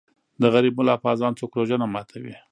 د 0.41 0.43
غریب 0.53 0.73
ملا 0.79 0.95
په 1.03 1.07
اذان 1.13 1.33
څوک 1.39 1.51
روژه 1.59 1.75
نه 1.81 1.87
ماتوي. 1.93 2.35